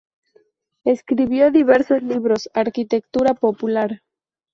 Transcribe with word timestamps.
Escribió 0.83 1.51
diversos 1.51 2.01
libros: 2.01 2.49
"Arquitectura 2.55 3.35
popular. 3.35 4.01